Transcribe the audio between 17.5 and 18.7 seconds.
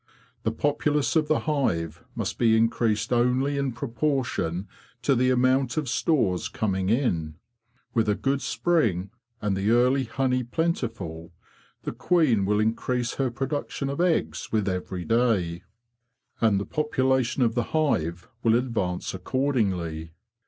the hive will